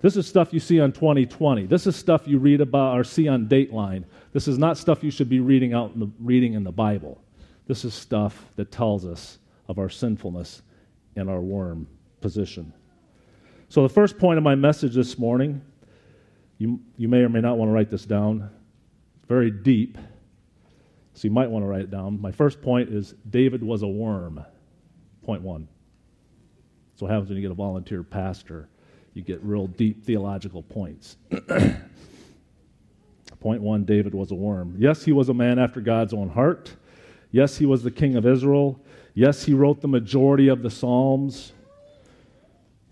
[0.00, 1.66] This is stuff you see on 2020.
[1.66, 4.04] This is stuff you read about or see on Dateline.
[4.32, 7.20] This is not stuff you should be reading out in the, reading in the Bible.
[7.66, 10.62] This is stuff that tells us of our sinfulness
[11.16, 11.86] and our worm
[12.20, 12.72] position.
[13.68, 15.60] So, the first point of my message this morning,
[16.58, 18.50] you, you may or may not want to write this down.
[19.28, 19.98] Very deep,
[21.14, 22.20] so you might want to write it down.
[22.20, 24.44] My first point is David was a worm.
[25.24, 25.68] Point one.
[26.92, 28.68] That's what happens when you get a volunteer pastor
[29.16, 31.16] you get real deep theological points.
[33.40, 34.76] Point one David was a worm.
[34.78, 36.76] Yes, he was a man after God's own heart.
[37.30, 38.78] Yes, he was the king of Israel.
[39.14, 41.54] Yes, he wrote the majority of the Psalms.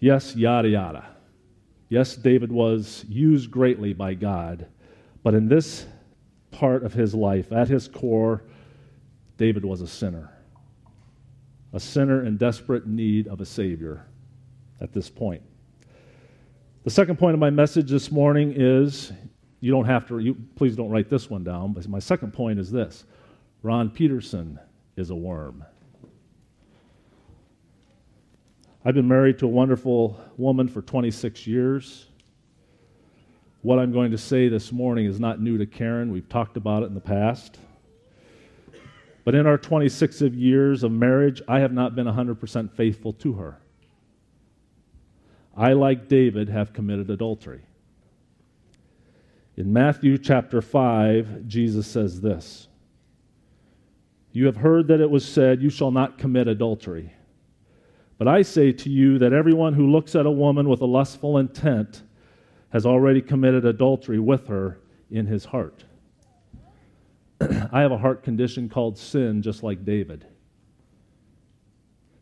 [0.00, 1.04] Yes, yada, yada.
[1.90, 4.66] Yes, David was used greatly by God.
[5.22, 5.84] But in this
[6.54, 8.42] part of his life, at his core,
[9.36, 10.30] David was a sinner.
[11.72, 14.06] A sinner in desperate need of a Savior
[14.80, 15.42] at this point.
[16.84, 19.12] The second point of my message this morning is
[19.60, 22.58] you don't have to, you, please don't write this one down, but my second point
[22.58, 23.04] is this
[23.62, 24.60] Ron Peterson
[24.96, 25.64] is a worm.
[28.84, 32.06] I've been married to a wonderful woman for 26 years.
[33.64, 36.12] What I'm going to say this morning is not new to Karen.
[36.12, 37.56] We've talked about it in the past.
[39.24, 43.32] But in our 26 of years of marriage, I have not been 100% faithful to
[43.32, 43.58] her.
[45.56, 47.62] I, like David, have committed adultery.
[49.56, 52.68] In Matthew chapter 5, Jesus says this
[54.30, 57.14] You have heard that it was said, You shall not commit adultery.
[58.18, 61.38] But I say to you that everyone who looks at a woman with a lustful
[61.38, 62.02] intent
[62.74, 65.84] has already committed adultery with her in his heart.
[67.40, 70.26] I have a heart condition called sin, just like David.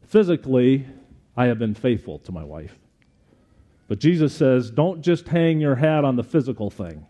[0.04, 0.86] Physically,
[1.38, 2.78] I have been faithful to my wife.
[3.88, 7.06] But Jesus says, don't just hang your hat on the physical thing.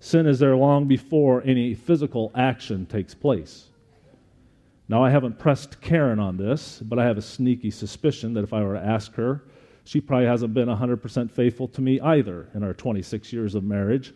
[0.00, 3.66] Sin is there long before any physical action takes place.
[4.88, 8.54] Now, I haven't pressed Karen on this, but I have a sneaky suspicion that if
[8.54, 9.42] I were to ask her,
[9.86, 14.12] she probably hasn't been 100% faithful to me either in our 26 years of marriage.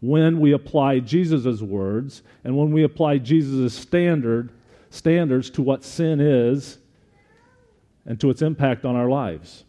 [0.00, 4.52] When we apply Jesus' words and when we apply Jesus' standard,
[4.90, 6.78] standards to what sin is
[8.06, 9.64] and to its impact on our lives.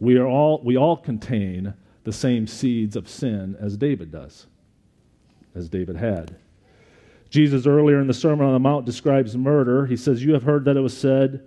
[0.00, 4.46] We, are all, we all contain the same seeds of sin as David does,
[5.54, 6.34] as David had.
[7.28, 9.84] Jesus, earlier in the Sermon on the Mount, describes murder.
[9.84, 11.46] He says, You have heard that it was said,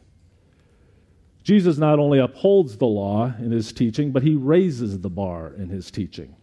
[1.43, 5.69] Jesus not only upholds the law in his teaching, but he raises the bar in
[5.69, 6.35] his teaching.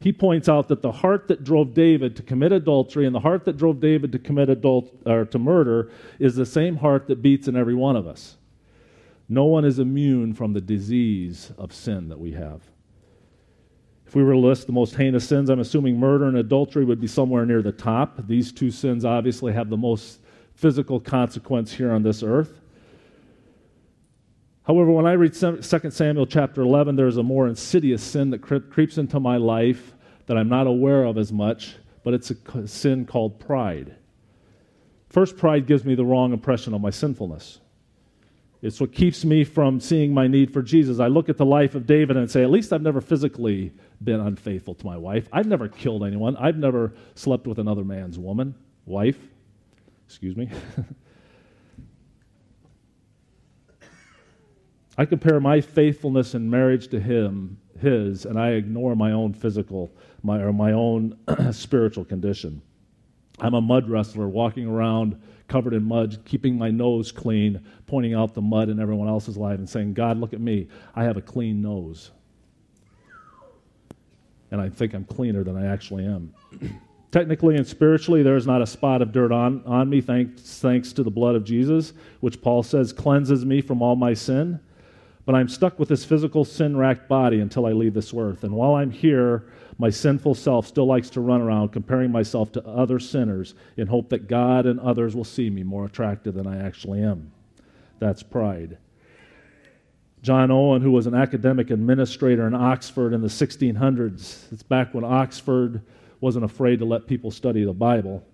[0.00, 3.44] He points out that the heart that drove David to commit adultery and the heart
[3.46, 7.48] that drove David to commit adult or to murder is the same heart that beats
[7.48, 8.36] in every one of us.
[9.28, 12.60] No one is immune from the disease of sin that we have.
[14.06, 17.00] If we were to list the most heinous sins, I'm assuming murder and adultery would
[17.00, 18.26] be somewhere near the top.
[18.26, 20.20] These two sins obviously have the most
[20.54, 22.60] physical consequence here on this earth.
[24.64, 25.60] However, when I read 2
[25.90, 29.94] Samuel chapter 11, there's a more insidious sin that creeps into my life
[30.26, 33.94] that I'm not aware of as much, but it's a sin called pride.
[35.10, 37.60] First, pride gives me the wrong impression of my sinfulness.
[38.62, 40.98] It's what keeps me from seeing my need for Jesus.
[40.98, 43.70] I look at the life of David and say, at least I've never physically
[44.02, 45.28] been unfaithful to my wife.
[45.30, 46.38] I've never killed anyone.
[46.38, 48.54] I've never slept with another man's woman,
[48.86, 49.18] wife.
[50.06, 50.48] Excuse me.
[54.96, 59.90] I compare my faithfulness in marriage to him, his, and I ignore my own physical,
[60.22, 61.18] my, or my own
[61.52, 62.62] spiritual condition.
[63.40, 68.34] I'm a mud wrestler walking around covered in mud, keeping my nose clean, pointing out
[68.34, 70.68] the mud in everyone else's life and saying, God, look at me.
[70.94, 72.10] I have a clean nose.
[74.50, 76.32] And I think I'm cleaner than I actually am.
[77.10, 80.92] Technically and spiritually, there is not a spot of dirt on, on me, thanks, thanks
[80.92, 84.58] to the blood of Jesus, which Paul says cleanses me from all my sin.
[85.26, 88.44] But I'm stuck with this physical sin racked body until I leave this earth.
[88.44, 89.46] And while I'm here,
[89.78, 94.10] my sinful self still likes to run around comparing myself to other sinners in hope
[94.10, 97.32] that God and others will see me more attractive than I actually am.
[97.98, 98.76] That's pride.
[100.20, 105.04] John Owen, who was an academic administrator in Oxford in the 1600s, it's back when
[105.04, 105.82] Oxford
[106.20, 108.26] wasn't afraid to let people study the Bible.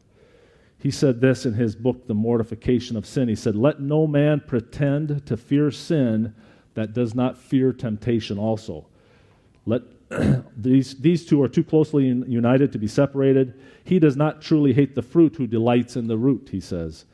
[0.78, 3.28] He said this in his book, The Mortification of Sin.
[3.28, 6.34] He said, Let no man pretend to fear sin
[6.74, 8.86] that does not fear temptation also.
[9.66, 9.82] Let
[10.56, 13.60] these, these two are too closely united to be separated.
[13.84, 17.04] He does not truly hate the fruit who delights in the root, he says.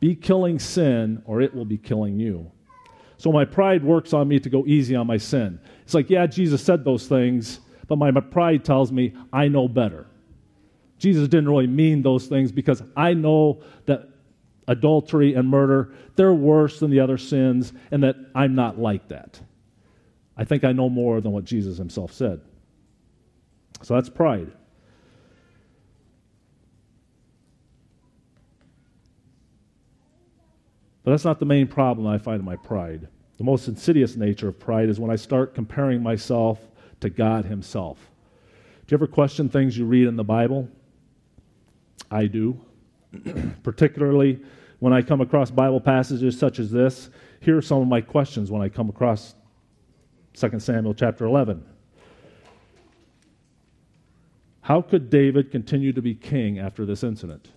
[0.00, 2.50] Be killing sin, or it will be killing you.
[3.18, 5.58] So my pride works on me to go easy on my sin.
[5.82, 9.68] It's like, yeah, Jesus said those things, but my, my pride tells me I know
[9.68, 10.06] better.
[10.98, 14.08] Jesus didn't really mean those things because I know that
[14.68, 19.40] adultery and murder, they're worse than the other sins, and that I'm not like that.
[20.36, 22.40] I think I know more than what Jesus himself said.
[23.82, 24.50] So that's pride.
[31.06, 33.06] But that's not the main problem I find in my pride.
[33.38, 36.58] The most insidious nature of pride is when I start comparing myself
[37.00, 37.98] to God Himself.
[38.86, 40.68] Do you ever question things you read in the Bible?
[42.10, 42.60] I do.
[43.62, 44.40] Particularly
[44.78, 47.10] when I come across Bible passages such as this.
[47.40, 49.34] Here are some of my questions when I come across
[50.34, 51.64] 2 Samuel chapter 11.
[54.60, 57.50] How could David continue to be king after this incident?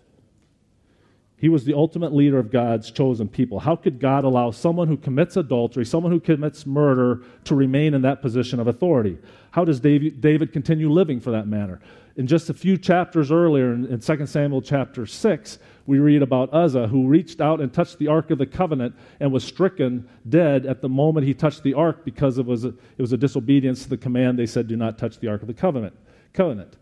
[1.37, 3.59] He was the ultimate leader of God's chosen people.
[3.59, 8.01] How could God allow someone who commits adultery, someone who commits murder, to remain in
[8.01, 9.17] that position of authority?
[9.51, 11.79] How does David, continue living for that matter?
[12.19, 16.53] In just a few chapters earlier, in, in 2 Samuel chapter 6, we read about
[16.53, 20.65] Uzzah, who reached out and touched the Ark of the Covenant and was stricken dead
[20.65, 23.83] at the moment he touched the Ark because it was a, it was a disobedience
[23.83, 25.95] to the command they said, Do not touch the Ark of the Covenant.
[26.33, 26.75] covenant.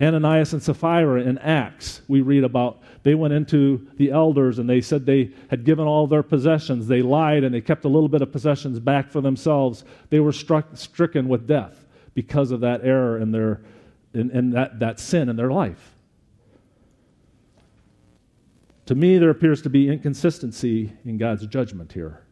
[0.00, 4.80] Ananias and Sapphira in Acts, we read about they went into the elders and they
[4.80, 6.88] said they had given all their possessions.
[6.88, 9.84] They lied and they kept a little bit of possessions back for themselves.
[10.10, 13.60] They were struck, stricken with death because of that error in their
[14.14, 15.94] in that, that sin in their life.
[18.86, 22.22] To me, there appears to be inconsistency in God's judgment here.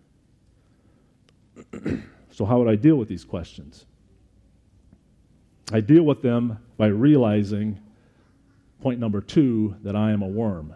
[2.31, 3.87] so, how would I deal with these questions?
[5.73, 7.79] I deal with them by realizing,
[8.81, 10.75] point number two, that I am a worm.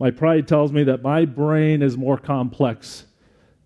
[0.00, 3.04] My pride tells me that my brain is more complex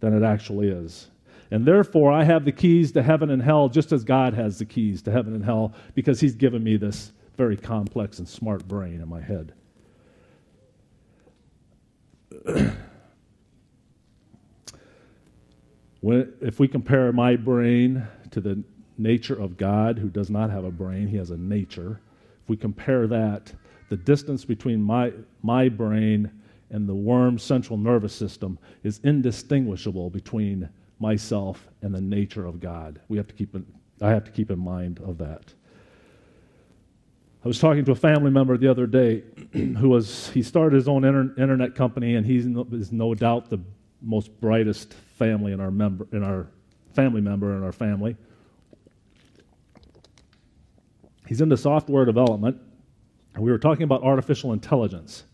[0.01, 1.09] than it actually is.
[1.51, 4.65] And therefore, I have the keys to heaven and hell just as God has the
[4.65, 9.01] keys to heaven and hell because He's given me this very complex and smart brain
[9.01, 9.53] in my head.
[16.01, 18.63] when, if we compare my brain to the
[18.99, 22.01] nature of God, who does not have a brain, he has a nature.
[22.43, 23.53] If we compare that,
[23.89, 26.31] the distance between my, my brain
[26.71, 30.69] and the worm's central nervous system is indistinguishable between
[30.99, 33.01] myself and the nature of God.
[33.09, 33.67] We have to keep in,
[34.01, 35.53] I have to keep in mind of that.
[37.45, 39.23] I was talking to a family member the other day
[39.53, 43.51] who was, he started his own inter, internet company, and he's no, is no doubt
[43.51, 43.61] the
[44.03, 46.49] most brightest family in our, member, in our
[46.97, 48.17] family member in our family.
[51.29, 52.59] He's into software development,
[53.35, 55.25] and we were talking about artificial intelligence.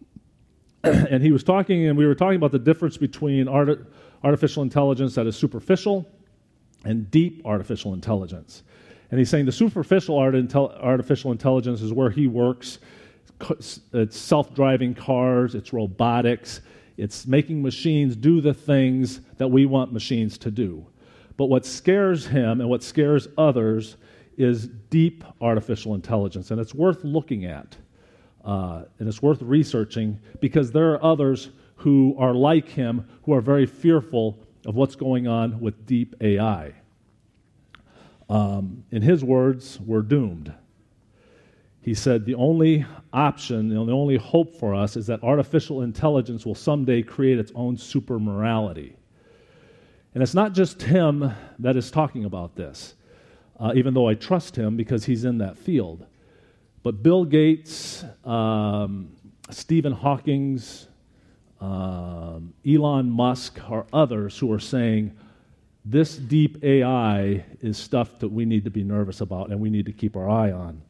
[0.82, 3.92] and he was talking, and we were talking about the difference between art,
[4.24, 6.08] artificial intelligence that is superficial
[6.84, 8.62] and deep artificial intelligence.
[9.10, 12.78] And he's saying the superficial art intel, artificial intelligence is where he works.
[13.92, 16.60] It's self driving cars, it's robotics,
[16.96, 20.84] it's making machines do the things that we want machines to do.
[21.36, 23.96] But what scares him and what scares others
[24.36, 27.76] is deep artificial intelligence, and it's worth looking at.
[28.44, 33.40] Uh, and it's worth researching because there are others who are like him who are
[33.40, 36.74] very fearful of what's going on with deep AI.
[38.28, 40.52] Um, in his words, we're doomed.
[41.80, 46.54] He said the only option, the only hope for us is that artificial intelligence will
[46.54, 48.96] someday create its own super morality.
[50.14, 52.94] And it's not just him that is talking about this,
[53.58, 56.04] uh, even though I trust him because he's in that field.
[56.82, 59.12] But Bill Gates, um,
[59.50, 60.88] Stephen Hawking's,
[61.60, 65.16] um, Elon Musk, or others who are saying
[65.84, 69.86] this deep AI is stuff that we need to be nervous about and we need
[69.86, 70.82] to keep our eye on.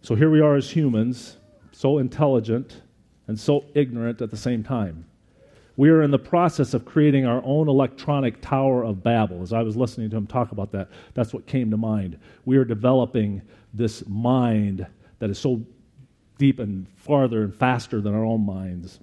[0.00, 1.36] So here we are as humans,
[1.70, 2.80] so intelligent
[3.26, 5.04] and so ignorant at the same time.
[5.76, 9.42] We are in the process of creating our own electronic Tower of Babel.
[9.42, 12.18] As I was listening to him talk about that, that's what came to mind.
[12.46, 13.42] We are developing
[13.78, 14.86] this mind
[15.20, 15.64] that is so
[16.36, 19.00] deep and farther and faster than our own minds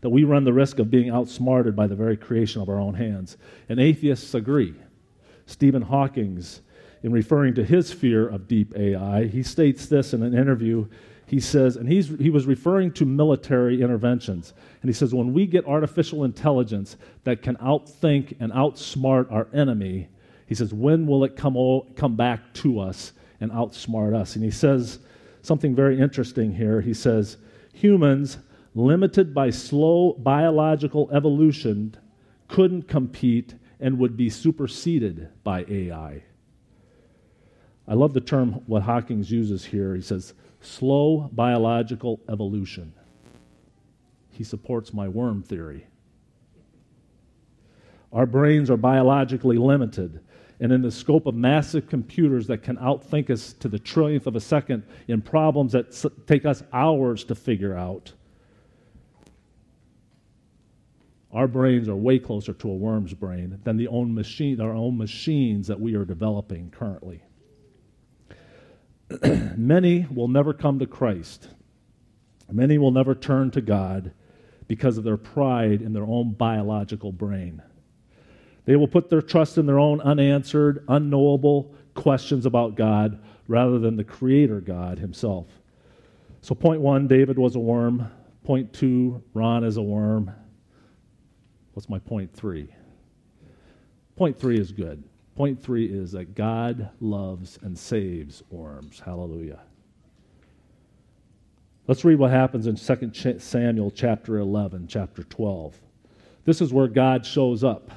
[0.00, 2.94] that we run the risk of being outsmarted by the very creation of our own
[2.94, 3.36] hands.
[3.68, 4.74] And atheists agree.
[5.46, 6.60] Stephen Hawking's,
[7.02, 10.86] in referring to his fear of deep AI, he states this in an interview.
[11.26, 14.54] He says, and he's, he was referring to military interventions.
[14.80, 20.08] And he says, when we get artificial intelligence that can outthink and outsmart our enemy,
[20.46, 24.34] he says, when will it come, o- come back to us and outsmart us?
[24.34, 24.98] And he says
[25.42, 26.80] something very interesting here.
[26.80, 27.36] He says,
[27.72, 28.38] humans,
[28.74, 31.96] limited by slow biological evolution,
[32.48, 36.22] couldn't compete and would be superseded by AI.
[37.88, 39.94] I love the term what Hawkins uses here.
[39.94, 42.92] He says, slow biological evolution.
[44.30, 45.86] He supports my worm theory.
[48.12, 50.20] Our brains are biologically limited
[50.60, 54.36] and in the scope of massive computers that can outthink us to the trillionth of
[54.36, 55.94] a second in problems that
[56.26, 58.12] take us hours to figure out,
[61.32, 64.96] our brains are way closer to a worm's brain than the own machine, our own
[64.96, 67.22] machines that we are developing currently.
[69.56, 71.48] Many will never come to Christ.
[72.50, 74.12] Many will never turn to God
[74.66, 77.62] because of their pride in their own biological brain.
[78.66, 83.96] They will put their trust in their own unanswered, unknowable questions about God rather than
[83.96, 85.46] the creator God himself.
[86.42, 88.10] So, point one, David was a worm.
[88.44, 90.30] Point two, Ron is a worm.
[91.72, 92.68] What's my point three?
[94.16, 95.02] Point three is good.
[95.36, 99.00] Point three is that God loves and saves worms.
[99.00, 99.60] Hallelujah.
[101.86, 105.76] Let's read what happens in 2 Samuel chapter 11, chapter 12.
[106.44, 107.90] This is where God shows up.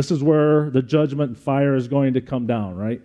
[0.00, 3.02] This is where the judgment and fire is going to come down, right?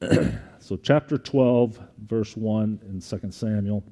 [0.60, 3.82] so, chapter 12, verse 1 in 2 Samuel.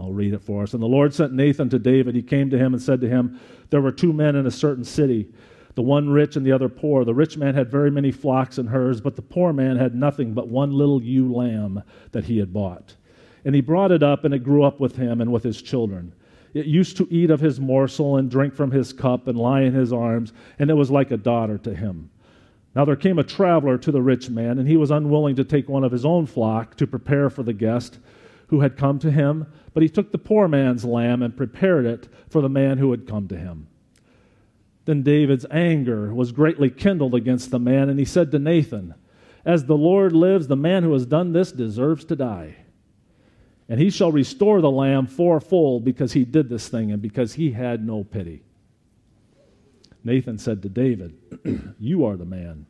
[0.00, 0.74] I'll read it for us.
[0.74, 2.16] And the Lord sent Nathan to David.
[2.16, 3.38] He came to him and said to him,
[3.70, 5.32] There were two men in a certain city,
[5.76, 7.04] the one rich and the other poor.
[7.04, 10.34] The rich man had very many flocks and herds, but the poor man had nothing
[10.34, 12.96] but one little ewe lamb that he had bought.
[13.44, 16.12] And he brought it up, and it grew up with him and with his children.
[16.54, 19.72] It used to eat of his morsel and drink from his cup and lie in
[19.72, 22.10] his arms, and it was like a daughter to him.
[22.74, 25.68] Now there came a traveler to the rich man, and he was unwilling to take
[25.68, 27.98] one of his own flock to prepare for the guest
[28.48, 32.08] who had come to him, but he took the poor man's lamb and prepared it
[32.28, 33.66] for the man who had come to him.
[34.84, 38.94] Then David's anger was greatly kindled against the man, and he said to Nathan,
[39.44, 42.56] As the Lord lives, the man who has done this deserves to die.
[43.68, 47.52] And he shall restore the lamb fourfold because he did this thing and because he
[47.52, 48.42] had no pity.
[50.04, 51.16] Nathan said to David,
[51.78, 52.66] You are the man.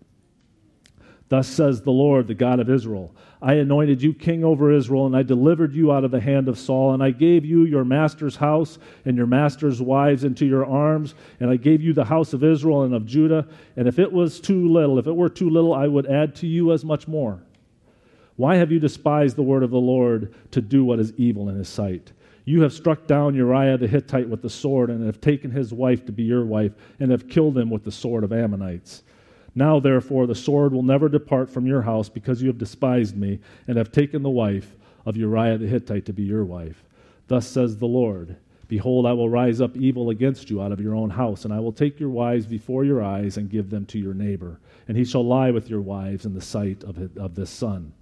[1.28, 5.16] Thus says the Lord, the God of Israel I anointed you king over Israel, and
[5.16, 8.36] I delivered you out of the hand of Saul, and I gave you your master's
[8.36, 12.44] house and your master's wives into your arms, and I gave you the house of
[12.44, 13.48] Israel and of Judah.
[13.76, 16.46] And if it was too little, if it were too little, I would add to
[16.46, 17.42] you as much more.
[18.42, 21.54] Why have you despised the word of the Lord to do what is evil in
[21.54, 22.10] his sight?
[22.44, 26.04] You have struck down Uriah the Hittite with the sword, and have taken his wife
[26.06, 29.04] to be your wife, and have killed him with the sword of Ammonites.
[29.54, 33.38] Now, therefore, the sword will never depart from your house, because you have despised me,
[33.68, 34.74] and have taken the wife
[35.06, 36.82] of Uriah the Hittite to be your wife.
[37.28, 38.34] Thus says the Lord
[38.66, 41.60] Behold, I will rise up evil against you out of your own house, and I
[41.60, 45.04] will take your wives before your eyes and give them to your neighbor, and he
[45.04, 47.92] shall lie with your wives in the sight of, his, of this son.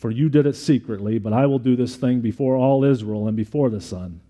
[0.00, 3.36] For you did it secretly, but I will do this thing before all Israel and
[3.36, 4.22] before the sun.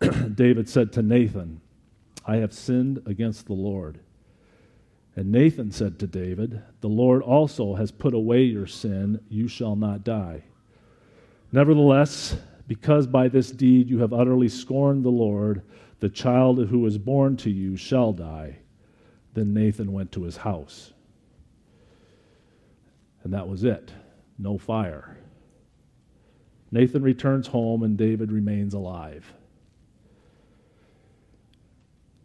[0.36, 1.60] David said to Nathan,
[2.24, 3.98] I have sinned against the Lord.
[5.16, 9.74] And Nathan said to David, The Lord also has put away your sin, you shall
[9.74, 10.44] not die.
[11.50, 12.36] Nevertheless,
[12.68, 15.62] because by this deed you have utterly scorned the Lord,
[15.98, 18.58] the child who is born to you shall die.
[19.34, 20.92] Then Nathan went to his house.
[23.24, 23.90] And that was it.
[24.38, 25.18] No fire.
[26.70, 29.32] Nathan returns home, and David remains alive.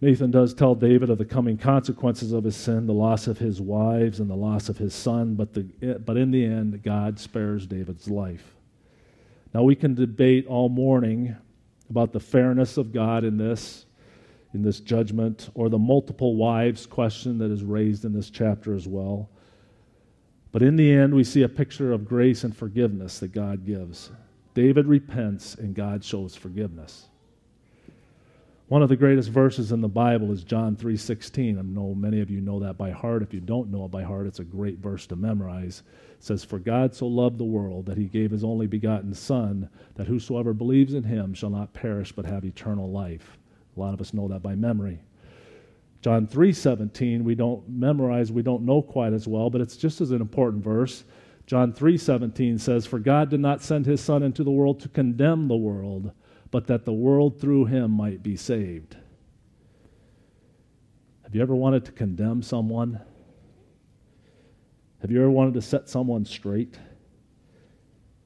[0.01, 3.61] Nathan does tell David of the coming consequences of his sin, the loss of his
[3.61, 5.63] wives and the loss of his son, but, the,
[6.05, 8.57] but in the end, God spares David's life.
[9.53, 11.37] Now, we can debate all morning
[11.89, 13.85] about the fairness of God in this,
[14.53, 18.89] in this judgment, or the multiple wives question that is raised in this chapter as
[18.89, 19.29] well.
[20.53, 24.11] But in the end, we see a picture of grace and forgiveness that God gives.
[24.53, 27.07] David repents, and God shows forgiveness.
[28.67, 31.57] One of the greatest verses in the Bible is John 3:16.
[31.57, 33.23] I know many of you know that by heart.
[33.23, 35.81] If you don't know it by heart, it's a great verse to memorize.
[36.17, 39.69] It says, "For God so loved the world that he gave his only begotten son,
[39.95, 43.37] that whosoever believes in him shall not perish but have eternal life."
[43.75, 44.99] A lot of us know that by memory.
[46.03, 50.11] John 3:17, we don't memorize, we don't know quite as well, but it's just as
[50.11, 51.05] an important verse.
[51.45, 55.47] John 3:17 says, "For God did not send his son into the world to condemn
[55.47, 56.11] the world,
[56.53, 58.95] but that the world through him might be saved.
[61.23, 62.99] Have you ever wanted to condemn someone?
[64.99, 66.77] Have you ever wanted to set someone straight?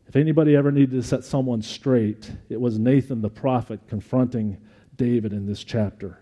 [0.07, 4.57] If anybody ever needed to set someone straight, it was Nathan the prophet confronting
[4.97, 6.19] David in this chapter.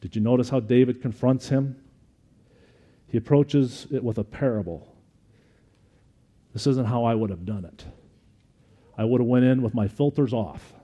[0.00, 1.76] Did you notice how David confronts him?
[3.08, 4.86] He approaches it with a parable.
[6.52, 7.84] This isn't how I would have done it.
[8.96, 10.74] I would have went in with my filters off.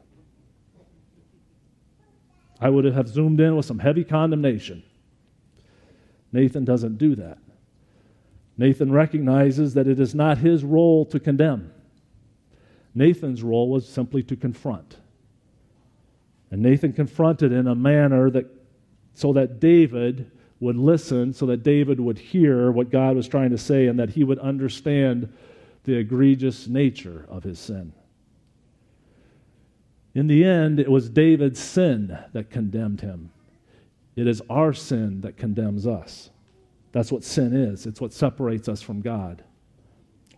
[2.60, 4.82] I would have zoomed in with some heavy condemnation.
[6.32, 7.38] Nathan doesn't do that.
[8.58, 11.72] Nathan recognizes that it is not his role to condemn.
[12.94, 14.96] Nathan's role was simply to confront.
[16.50, 18.55] And Nathan confronted in a manner that
[19.16, 23.58] so that David would listen, so that David would hear what God was trying to
[23.58, 25.32] say, and that he would understand
[25.84, 27.94] the egregious nature of his sin.
[30.14, 33.30] In the end, it was David's sin that condemned him.
[34.16, 36.28] It is our sin that condemns us.
[36.92, 37.86] That's what sin is.
[37.86, 39.42] It's what separates us from God.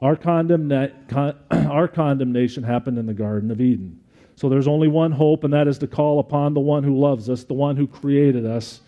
[0.00, 4.00] Our, condemna- con- our condemnation happened in the Garden of Eden.
[4.38, 7.28] So there's only one hope, and that is to call upon the one who loves
[7.28, 8.82] us, the one who created us,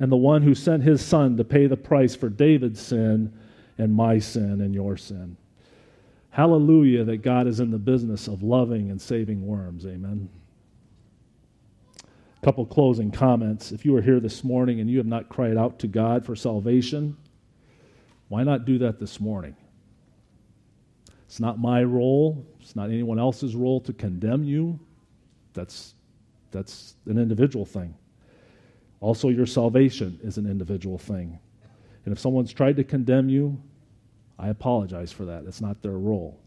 [0.00, 3.32] and the one who sent his son to pay the price for David's sin
[3.78, 5.36] and my sin and your sin.
[6.30, 9.86] Hallelujah that God is in the business of loving and saving worms.
[9.86, 10.28] Amen.
[12.02, 13.70] A couple closing comments.
[13.70, 16.34] If you are here this morning and you have not cried out to God for
[16.34, 17.16] salvation,
[18.26, 19.54] why not do that this morning?
[21.32, 24.78] It's not my role, it's not anyone else's role to condemn you.
[25.54, 25.94] That's,
[26.50, 27.94] that's an individual thing.
[29.00, 31.38] Also, your salvation is an individual thing.
[32.04, 33.58] And if someone's tried to condemn you,
[34.38, 35.44] I apologize for that.
[35.46, 36.38] It's not their role.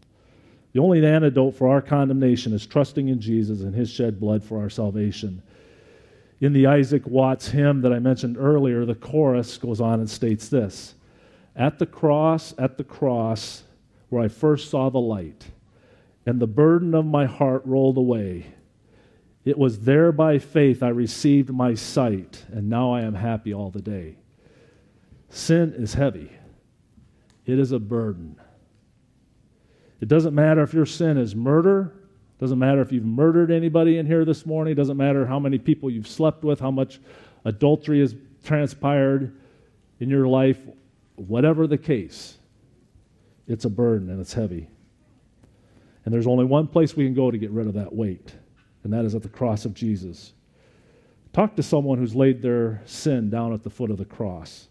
[0.72, 4.60] The only antidote for our condemnation is trusting in Jesus and his shed blood for
[4.60, 5.42] our salvation.
[6.40, 10.48] In the Isaac Watts hymn that I mentioned earlier, the chorus goes on and states
[10.48, 10.94] this
[11.56, 13.64] At the cross, at the cross,
[14.08, 15.46] where I first saw the light,
[16.24, 18.46] and the burden of my heart rolled away.
[19.44, 23.70] It was there by faith I received my sight, and now I am happy all
[23.70, 24.16] the day.
[25.28, 26.30] Sin is heavy,
[27.44, 28.40] it is a burden.
[30.00, 31.92] It doesn't matter if your sin is murder,
[32.38, 35.90] doesn't matter if you've murdered anybody in here this morning, doesn't matter how many people
[35.90, 37.00] you've slept with, how much
[37.44, 39.34] adultery has transpired
[40.00, 40.58] in your life,
[41.14, 42.36] whatever the case.
[43.46, 44.68] It's a burden and it's heavy.
[46.04, 48.32] And there's only one place we can go to get rid of that weight,
[48.84, 50.32] and that is at the cross of Jesus.
[51.32, 54.68] Talk to someone who's laid their sin down at the foot of the cross.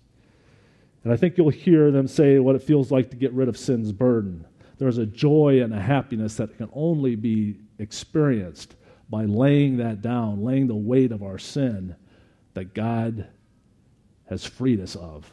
[1.03, 3.57] And I think you'll hear them say what it feels like to get rid of
[3.57, 4.45] sin's burden.
[4.77, 8.75] There's a joy and a happiness that can only be experienced
[9.09, 11.95] by laying that down, laying the weight of our sin
[12.55, 13.27] that God
[14.27, 15.31] has freed us of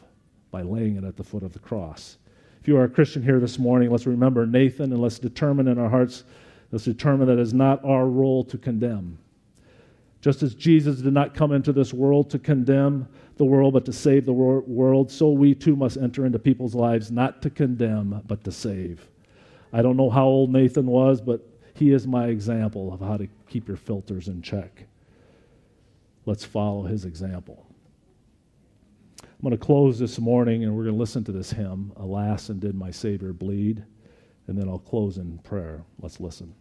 [0.51, 2.17] by laying it at the foot of the cross.
[2.63, 5.77] If you are a Christian here this morning, let's remember Nathan and let's determine in
[5.77, 6.23] our hearts,
[6.71, 9.17] let's determine that it is not our role to condemn.
[10.21, 13.05] Just as Jesus did not come into this world to condemn
[13.35, 16.73] the world, but to save the wor- world, so we too must enter into people's
[16.73, 19.09] lives not to condemn, but to save.
[19.73, 23.27] I don't know how old Nathan was, but he is my example of how to
[23.49, 24.85] keep your filters in check.
[26.25, 27.62] Let's follow his example.
[29.43, 32.47] I'm going to close this morning and we're going to listen to this hymn, Alas,
[32.47, 33.83] and Did My Savior Bleed?
[34.47, 35.83] And then I'll close in prayer.
[35.99, 36.55] Let's listen.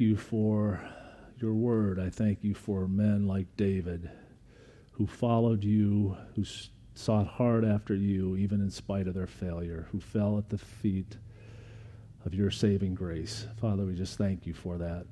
[0.00, 0.80] You for
[1.36, 1.98] your word.
[1.98, 4.10] I thank you for men like David
[4.92, 6.44] who followed you, who
[6.94, 11.16] sought hard after you, even in spite of their failure, who fell at the feet
[12.26, 13.46] of your saving grace.
[13.60, 15.06] Father, we just thank you for that.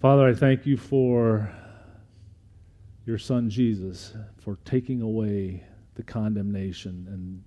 [0.00, 1.52] Father, I thank you for
[3.04, 5.62] your son Jesus, for taking away
[5.94, 7.42] the condemnation and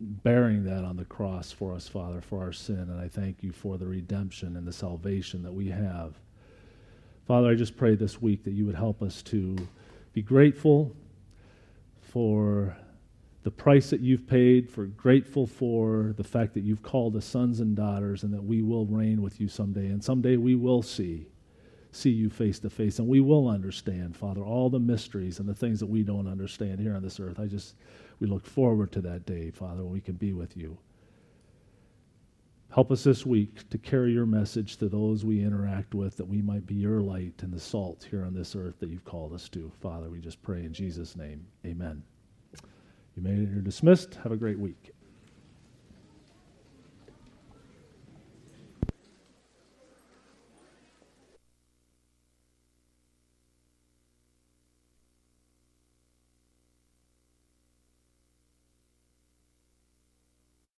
[0.00, 2.88] bearing that on the cross for us, Father, for our sin.
[2.90, 6.14] And I thank you for the redemption and the salvation that we have.
[7.26, 9.56] Father, I just pray this week that you would help us to
[10.12, 10.96] be grateful
[12.00, 12.76] for
[13.42, 17.60] the price that you've paid, for grateful for the fact that you've called us sons
[17.60, 19.86] and daughters and that we will reign with you someday.
[19.86, 21.26] And someday we will see
[21.92, 25.54] see you face to face and we will understand, Father, all the mysteries and the
[25.54, 27.40] things that we don't understand here on this earth.
[27.40, 27.74] I just
[28.20, 30.78] we look forward to that day, Father, when we can be with you.
[32.72, 36.40] Help us this week to carry your message to those we interact with that we
[36.40, 39.48] might be your light and the salt here on this earth that you've called us
[39.48, 39.72] to.
[39.80, 41.44] Father, we just pray in Jesus' name.
[41.66, 42.00] Amen.
[43.16, 44.14] You may, you're dismissed.
[44.22, 44.92] Have a great week.